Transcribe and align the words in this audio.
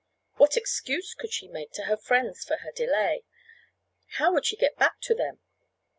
What 0.37 0.57
excuse 0.57 1.13
could 1.13 1.31
she 1.31 1.47
make 1.47 1.73
to 1.73 1.83
her 1.83 1.95
friends 1.95 2.43
for 2.43 2.57
her 2.63 2.71
delay? 2.71 3.23
How 4.17 4.33
would 4.33 4.47
she 4.47 4.55
get 4.57 4.75
back 4.75 4.99
to 5.01 5.13
them? 5.13 5.41